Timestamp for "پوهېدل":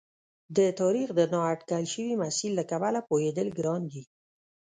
3.09-3.47